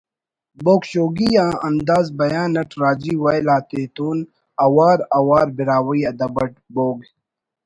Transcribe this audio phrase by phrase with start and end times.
[0.63, 4.17] بوگ شوگی آ انداز بیان اٹ راجی ویل آتتون
[4.65, 6.97] اوار اوار براہوئی ادب اٹ بوگ